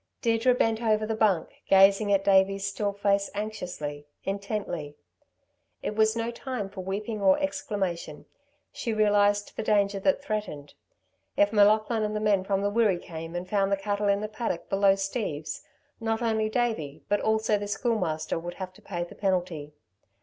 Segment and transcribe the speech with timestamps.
[0.23, 4.95] Deirdre bent over the bunk, gazing at Davey's still face anxiously, intently.
[5.83, 8.25] It was no time for weeping or exclamation.
[8.71, 10.73] She realised the danger that threatened.
[11.37, 14.27] If M'Laughlin and the men from the Wirree came and found the cattle in the
[14.27, 15.61] paddock below Steve's,
[15.99, 19.71] not only Davey, but also the Schoolmaster would have to pay the penalty.